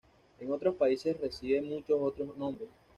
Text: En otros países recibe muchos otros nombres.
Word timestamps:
En 0.39 0.51
otros 0.51 0.73
países 0.77 1.15
recibe 1.21 1.61
muchos 1.61 1.99
otros 2.01 2.35
nombres. 2.35 2.69